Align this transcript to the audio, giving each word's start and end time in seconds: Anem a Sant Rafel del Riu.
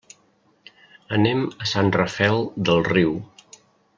Anem 1.17 1.43
a 1.65 1.69
Sant 1.73 1.93
Rafel 1.97 2.41
del 2.69 2.83
Riu. 2.91 3.17